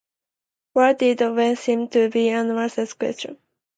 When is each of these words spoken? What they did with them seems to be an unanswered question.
What 0.73 0.97
they 0.97 1.13
did 1.13 1.27
with 1.29 1.37
them 1.37 1.55
seems 1.57 1.89
to 1.91 2.09
be 2.09 2.29
an 2.29 2.49
unanswered 2.49 2.97
question. 2.97 3.37